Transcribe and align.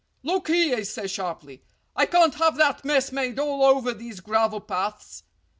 "Look 0.23 0.47
here," 0.47 0.77
he 0.77 0.83
said 0.83 1.11
sharply, 1.11 1.61
"I 1.95 2.07
can't 2.07 2.33
have 2.33 2.55
that 2.57 2.83
mess 2.83 3.11
made 3.11 3.37
all 3.37 3.63
over 3.63 3.93
these 3.93 4.19
gravel 4.19 4.59
paths. 4.59 5.21